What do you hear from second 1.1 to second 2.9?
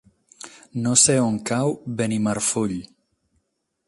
on cau Benimarfull.